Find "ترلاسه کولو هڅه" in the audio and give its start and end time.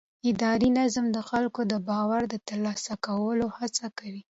2.47-3.85